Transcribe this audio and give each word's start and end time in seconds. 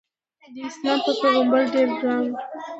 داسلام 0.55 0.99
په 1.05 1.11
پیغمبر 1.21 1.61
ډېر 1.73 1.89
ګران 2.01 2.25
و. 2.31 2.35